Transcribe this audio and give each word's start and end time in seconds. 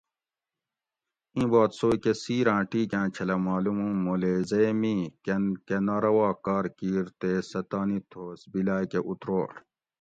ایں 1.35 1.47
بات 1.51 1.71
سوئ 1.79 1.97
کہ 2.03 2.11
سیراۤں 2.21 2.61
ٹیکاۤں 2.69 3.07
چھلہ 3.15 3.35
مالوم 3.45 3.77
اُوں 3.81 3.93
مولیزے 4.05 4.65
می 4.79 4.95
کن 5.23 5.43
کہ 5.65 5.77
ناروا 5.85 6.29
کار 6.45 6.65
کیر 6.77 7.05
تے 7.19 7.31
سہ 7.49 7.61
تانی 7.69 7.99
تھوس 8.09 8.39
بیلۤا 8.51 8.77
کہ 8.91 8.99
اتروڑ 9.09 9.49